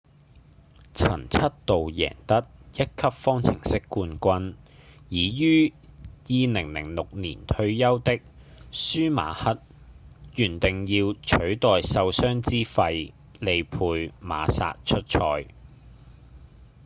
[0.95, 4.55] 曾七度贏得一級方程式冠軍
[5.09, 5.73] 已於
[6.25, 8.17] 2006年退休的
[8.71, 9.61] 舒馬克
[10.35, 13.77] 原訂要取代受傷之費利佩·
[14.19, 15.53] 馬薩出賽